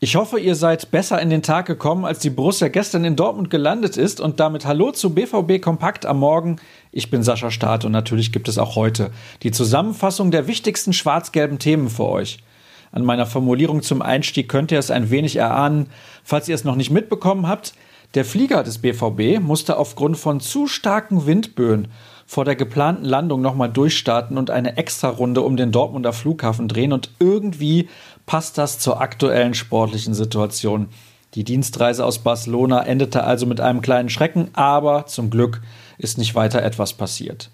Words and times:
Ich 0.00 0.16
hoffe, 0.16 0.40
ihr 0.40 0.54
seid 0.54 0.90
besser 0.90 1.20
in 1.20 1.28
den 1.28 1.42
Tag 1.42 1.66
gekommen, 1.66 2.04
als 2.04 2.20
die 2.20 2.30
Borussia 2.30 2.68
gestern 2.68 3.04
in 3.04 3.14
Dortmund 3.14 3.50
gelandet 3.50 3.96
ist 3.96 4.20
und 4.20 4.40
damit 4.40 4.64
Hallo 4.64 4.90
zu 4.92 5.12
BVB 5.12 5.60
Kompakt 5.60 6.06
am 6.06 6.20
Morgen. 6.20 6.56
Ich 6.92 7.10
bin 7.10 7.22
Sascha 7.22 7.50
Staat 7.50 7.84
und 7.84 7.92
natürlich 7.92 8.32
gibt 8.32 8.48
es 8.48 8.56
auch 8.58 8.74
heute 8.74 9.10
die 9.42 9.50
Zusammenfassung 9.50 10.30
der 10.30 10.46
wichtigsten 10.46 10.92
schwarz-gelben 10.92 11.58
Themen 11.58 11.90
für 11.90 12.06
euch. 12.06 12.38
An 12.90 13.04
meiner 13.04 13.26
Formulierung 13.26 13.82
zum 13.82 14.00
Einstieg 14.00 14.48
könnt 14.48 14.72
ihr 14.72 14.78
es 14.78 14.90
ein 14.90 15.10
wenig 15.10 15.36
erahnen, 15.36 15.90
falls 16.24 16.48
ihr 16.48 16.54
es 16.54 16.64
noch 16.64 16.76
nicht 16.76 16.90
mitbekommen 16.90 17.46
habt. 17.46 17.74
Der 18.14 18.24
Flieger 18.24 18.62
des 18.62 18.78
BVB 18.78 19.38
musste 19.38 19.76
aufgrund 19.76 20.16
von 20.16 20.40
zu 20.40 20.66
starken 20.66 21.26
Windböen 21.26 21.88
vor 22.26 22.46
der 22.46 22.56
geplanten 22.56 23.04
Landung 23.04 23.42
nochmal 23.42 23.70
durchstarten 23.70 24.38
und 24.38 24.50
eine 24.50 24.78
Extrarunde 24.78 25.42
um 25.42 25.56
den 25.56 25.72
Dortmunder 25.72 26.14
Flughafen 26.14 26.68
drehen 26.68 26.92
und 26.92 27.10
irgendwie 27.18 27.88
passt 28.24 28.56
das 28.56 28.78
zur 28.78 29.00
aktuellen 29.00 29.52
sportlichen 29.54 30.14
Situation. 30.14 30.88
Die 31.34 31.44
Dienstreise 31.44 32.04
aus 32.06 32.20
Barcelona 32.20 32.82
endete 32.82 33.24
also 33.24 33.44
mit 33.44 33.60
einem 33.60 33.82
kleinen 33.82 34.08
Schrecken, 34.08 34.48
aber 34.54 35.04
zum 35.06 35.28
Glück 35.28 35.60
ist 35.98 36.16
nicht 36.16 36.34
weiter 36.34 36.62
etwas 36.62 36.94
passiert. 36.94 37.50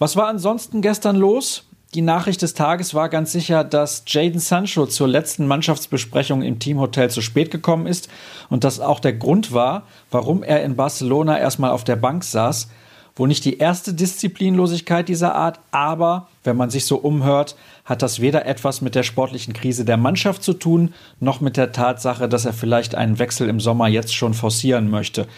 Was 0.00 0.16
war 0.16 0.26
ansonsten 0.26 0.82
gestern 0.82 1.14
los? 1.14 1.64
Die 1.94 2.02
Nachricht 2.02 2.42
des 2.42 2.54
Tages 2.54 2.92
war 2.94 3.08
ganz 3.08 3.30
sicher, 3.30 3.62
dass 3.62 4.02
Jaden 4.08 4.40
Sancho 4.40 4.86
zur 4.86 5.06
letzten 5.06 5.46
Mannschaftsbesprechung 5.46 6.42
im 6.42 6.58
Teamhotel 6.58 7.08
zu 7.08 7.20
spät 7.20 7.52
gekommen 7.52 7.86
ist 7.86 8.08
und 8.50 8.64
das 8.64 8.80
auch 8.80 8.98
der 8.98 9.12
Grund 9.12 9.52
war, 9.52 9.84
warum 10.10 10.42
er 10.42 10.64
in 10.64 10.74
Barcelona 10.74 11.38
erstmal 11.38 11.70
auf 11.70 11.84
der 11.84 11.94
Bank 11.94 12.24
saß. 12.24 12.68
Wohl 13.14 13.28
nicht 13.28 13.44
die 13.44 13.58
erste 13.58 13.94
Disziplinlosigkeit 13.94 15.08
dieser 15.08 15.36
Art, 15.36 15.60
aber 15.70 16.26
wenn 16.42 16.56
man 16.56 16.68
sich 16.68 16.84
so 16.84 16.96
umhört, 16.96 17.54
hat 17.84 18.02
das 18.02 18.18
weder 18.18 18.44
etwas 18.44 18.80
mit 18.80 18.96
der 18.96 19.04
sportlichen 19.04 19.54
Krise 19.54 19.84
der 19.84 19.96
Mannschaft 19.96 20.42
zu 20.42 20.54
tun, 20.54 20.94
noch 21.20 21.40
mit 21.40 21.56
der 21.56 21.70
Tatsache, 21.70 22.28
dass 22.28 22.44
er 22.44 22.54
vielleicht 22.54 22.96
einen 22.96 23.20
Wechsel 23.20 23.48
im 23.48 23.60
Sommer 23.60 23.86
jetzt 23.86 24.16
schon 24.16 24.34
forcieren 24.34 24.90
möchte. 24.90 25.28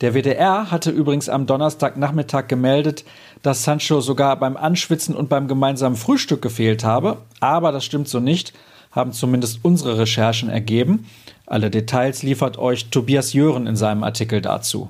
Der 0.00 0.14
WDR 0.14 0.70
hatte 0.70 0.92
übrigens 0.92 1.28
am 1.28 1.46
Donnerstagnachmittag 1.46 2.46
gemeldet, 2.46 3.04
dass 3.42 3.64
Sancho 3.64 4.00
sogar 4.00 4.36
beim 4.38 4.56
Anschwitzen 4.56 5.16
und 5.16 5.28
beim 5.28 5.48
gemeinsamen 5.48 5.96
Frühstück 5.96 6.40
gefehlt 6.40 6.84
habe, 6.84 7.18
aber 7.40 7.72
das 7.72 7.84
stimmt 7.84 8.08
so 8.08 8.20
nicht, 8.20 8.52
haben 8.92 9.12
zumindest 9.12 9.58
unsere 9.64 9.98
Recherchen 9.98 10.50
ergeben. 10.50 11.06
Alle 11.46 11.68
Details 11.68 12.22
liefert 12.22 12.58
euch 12.58 12.90
Tobias 12.90 13.32
Jören 13.32 13.66
in 13.66 13.74
seinem 13.74 14.04
Artikel 14.04 14.40
dazu. 14.40 14.88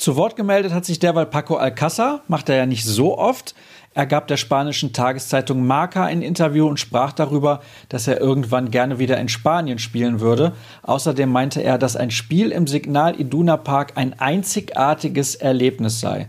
Zu 0.00 0.16
Wort 0.16 0.34
gemeldet 0.34 0.72
hat 0.72 0.86
sich 0.86 0.98
derweil 0.98 1.26
Paco 1.26 1.58
Alcázar, 1.58 2.22
macht 2.26 2.48
er 2.48 2.56
ja 2.56 2.64
nicht 2.64 2.86
so 2.86 3.18
oft. 3.18 3.54
Er 3.92 4.06
gab 4.06 4.28
der 4.28 4.38
spanischen 4.38 4.94
Tageszeitung 4.94 5.66
Marca 5.66 6.06
ein 6.06 6.22
Interview 6.22 6.66
und 6.66 6.80
sprach 6.80 7.12
darüber, 7.12 7.60
dass 7.90 8.08
er 8.08 8.18
irgendwann 8.18 8.70
gerne 8.70 8.98
wieder 8.98 9.20
in 9.20 9.28
Spanien 9.28 9.78
spielen 9.78 10.20
würde. 10.20 10.52
Außerdem 10.84 11.30
meinte 11.30 11.60
er, 11.60 11.76
dass 11.76 11.96
ein 11.96 12.10
Spiel 12.10 12.50
im 12.50 12.66
Signal 12.66 13.20
Iduna 13.20 13.58
Park 13.58 13.92
ein 13.96 14.18
einzigartiges 14.18 15.34
Erlebnis 15.34 16.00
sei. 16.00 16.28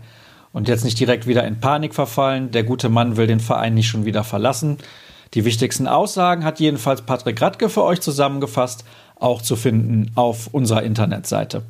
Und 0.52 0.68
jetzt 0.68 0.84
nicht 0.84 1.00
direkt 1.00 1.26
wieder 1.26 1.46
in 1.46 1.58
Panik 1.58 1.94
verfallen, 1.94 2.50
der 2.50 2.64
gute 2.64 2.90
Mann 2.90 3.16
will 3.16 3.26
den 3.26 3.40
Verein 3.40 3.72
nicht 3.72 3.88
schon 3.88 4.04
wieder 4.04 4.22
verlassen. 4.22 4.76
Die 5.32 5.46
wichtigsten 5.46 5.88
Aussagen 5.88 6.44
hat 6.44 6.60
jedenfalls 6.60 7.00
Patrick 7.00 7.40
Radke 7.40 7.70
für 7.70 7.84
euch 7.84 8.02
zusammengefasst, 8.02 8.84
auch 9.18 9.40
zu 9.40 9.56
finden 9.56 10.12
auf 10.14 10.48
unserer 10.48 10.82
Internetseite. 10.82 11.62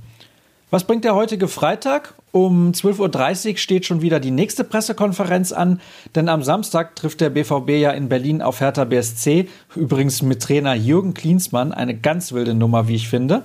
Was 0.72 0.84
bringt 0.84 1.04
der 1.04 1.14
heutige 1.14 1.48
Freitag? 1.48 2.14
Um 2.30 2.72
12.30 2.72 3.50
Uhr 3.50 3.58
steht 3.58 3.84
schon 3.84 4.00
wieder 4.00 4.20
die 4.20 4.30
nächste 4.30 4.64
Pressekonferenz 4.64 5.52
an, 5.52 5.82
denn 6.14 6.30
am 6.30 6.42
Samstag 6.42 6.96
trifft 6.96 7.20
der 7.20 7.28
BVB 7.28 7.72
ja 7.72 7.90
in 7.90 8.08
Berlin 8.08 8.40
auf 8.40 8.60
Hertha 8.60 8.84
BSC, 8.84 9.50
übrigens 9.76 10.22
mit 10.22 10.40
Trainer 10.40 10.72
Jürgen 10.72 11.12
Klinsmann, 11.12 11.74
eine 11.74 11.94
ganz 11.94 12.32
wilde 12.32 12.54
Nummer, 12.54 12.88
wie 12.88 12.94
ich 12.94 13.10
finde. 13.10 13.42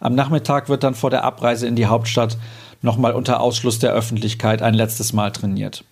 Am 0.00 0.14
Nachmittag 0.14 0.68
wird 0.68 0.82
dann 0.82 0.94
vor 0.94 1.08
der 1.08 1.24
Abreise 1.24 1.66
in 1.66 1.76
die 1.76 1.86
Hauptstadt 1.86 2.36
nochmal 2.82 3.12
unter 3.12 3.40
Ausschluss 3.40 3.78
der 3.78 3.94
Öffentlichkeit 3.94 4.60
ein 4.60 4.74
letztes 4.74 5.14
Mal 5.14 5.32
trainiert. 5.32 5.82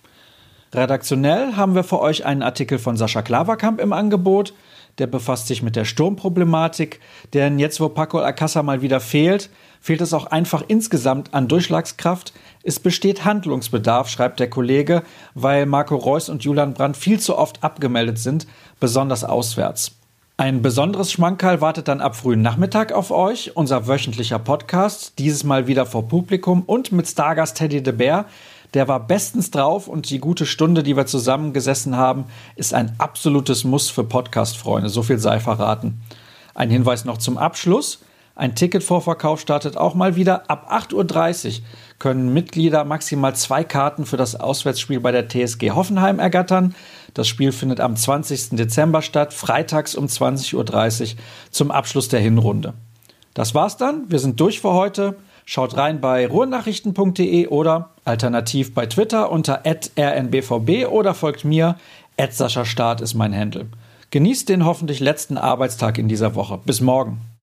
Redaktionell 0.71 1.55
haben 1.55 1.73
wir 1.73 1.83
für 1.83 1.99
euch 1.99 2.27
einen 2.27 2.43
Artikel 2.43 2.77
von 2.77 2.95
Sascha 2.95 3.23
Klaverkamp 3.23 3.81
im 3.81 3.91
Angebot. 3.91 4.53
Der 4.97 5.07
befasst 5.07 5.47
sich 5.47 5.61
mit 5.61 5.75
der 5.75 5.83
Sturmproblematik, 5.83 7.01
denn 7.33 7.59
jetzt, 7.59 7.81
wo 7.81 7.89
Paco 7.89 8.19
Alcázar 8.19 8.63
mal 8.63 8.81
wieder 8.81 9.01
fehlt, 9.01 9.49
fehlt 9.81 10.01
es 10.01 10.13
auch 10.13 10.27
einfach 10.27 10.63
insgesamt 10.67 11.33
an 11.33 11.47
Durchschlagskraft. 11.47 12.33
Es 12.63 12.79
besteht 12.79 13.25
Handlungsbedarf, 13.25 14.09
schreibt 14.09 14.39
der 14.39 14.49
Kollege, 14.49 15.03
weil 15.33 15.65
Marco 15.65 15.95
Reus 15.95 16.29
und 16.29 16.43
Julian 16.43 16.73
Brandt 16.73 16.97
viel 16.97 17.19
zu 17.19 17.37
oft 17.37 17.63
abgemeldet 17.63 18.17
sind, 18.17 18.47
besonders 18.79 19.23
auswärts. 19.23 19.91
Ein 20.37 20.61
besonderes 20.61 21.13
Schmankerl 21.13 21.61
wartet 21.61 21.87
dann 21.87 22.01
ab 22.01 22.15
frühen 22.15 22.41
Nachmittag 22.41 22.91
auf 22.91 23.09
euch, 23.09 23.55
unser 23.55 23.87
wöchentlicher 23.87 24.37
Podcast, 24.37 25.13
dieses 25.17 25.45
Mal 25.45 25.67
wieder 25.67 25.85
vor 25.85 26.09
Publikum 26.09 26.63
und 26.65 26.91
mit 26.91 27.07
Stargast 27.07 27.57
Teddy 27.57 27.81
de 27.81 27.93
Beer. 27.93 28.25
Der 28.73 28.87
war 28.87 28.99
bestens 28.99 29.51
drauf 29.51 29.87
und 29.87 30.09
die 30.09 30.19
gute 30.19 30.45
Stunde, 30.45 30.83
die 30.83 30.97
wir 30.97 31.05
zusammengesessen 31.05 31.95
haben, 31.95 32.25
ist 32.55 32.73
ein 32.73 32.95
absolutes 32.97 33.63
Muss 33.63 33.89
für 33.89 34.03
Podcast-Freunde. 34.03 34.89
So 34.89 35.03
viel 35.03 35.17
sei 35.17 35.39
verraten. 35.39 36.01
Ein 36.53 36.69
Hinweis 36.69 37.05
noch 37.05 37.17
zum 37.17 37.37
Abschluss. 37.37 37.99
Ein 38.37 38.53
Ticketvorverkauf 38.53 39.39
startet 39.39 39.77
auch 39.77 39.95
mal 39.95 40.17
wieder. 40.17 40.49
Ab 40.49 40.69
8.30 40.69 41.59
Uhr 41.59 41.65
können 41.99 42.33
Mitglieder 42.33 42.83
maximal 42.83 43.33
zwei 43.33 43.63
Karten 43.63 44.05
für 44.05 44.17
das 44.17 44.35
Auswärtsspiel 44.35 44.99
bei 44.99 45.13
der 45.13 45.29
TSG 45.29 45.71
Hoffenheim 45.71 46.19
ergattern. 46.19 46.75
Das 47.13 47.29
Spiel 47.29 47.53
findet 47.53 47.79
am 47.79 47.95
20. 47.95 48.49
Dezember 48.51 49.01
statt, 49.01 49.33
freitags 49.33 49.95
um 49.95 50.07
20.30 50.07 51.13
Uhr 51.13 51.19
zum 51.49 51.71
Abschluss 51.71 52.09
der 52.09 52.19
Hinrunde. 52.19 52.73
Das 53.33 53.55
war's 53.55 53.77
dann. 53.77 54.09
Wir 54.09 54.19
sind 54.19 54.39
durch 54.41 54.59
für 54.59 54.73
heute. 54.73 55.15
Schaut 55.45 55.77
rein 55.77 56.01
bei 56.01 56.27
ruhrnachrichten.de 56.27 57.47
oder 57.47 57.91
alternativ 58.03 58.73
bei 58.73 58.87
Twitter 58.87 59.31
unter 59.31 59.61
rnbvb 59.63 60.87
oder 60.87 61.13
folgt 61.13 61.45
mir. 61.45 61.75
Sascha 62.31 62.65
Start 62.65 62.99
ist 63.01 63.13
mein 63.13 63.35
Handle. 63.35 63.67
Genießt 64.09 64.49
den 64.49 64.65
hoffentlich 64.65 64.99
letzten 64.99 65.37
Arbeitstag 65.37 65.99
in 65.99 66.07
dieser 66.07 66.33
Woche. 66.33 66.59
Bis 66.65 66.81
morgen. 66.81 67.21